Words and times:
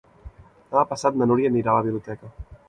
Demà 0.71 0.83
passat 0.93 1.19
na 1.19 1.27
Núria 1.33 1.53
anirà 1.53 1.71
a 1.75 1.77
la 1.81 1.85
biblioteca. 1.91 2.33